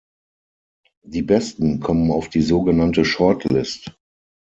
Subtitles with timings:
[1.05, 3.95] Die Besten kommen auf die so genannte "Shortlist".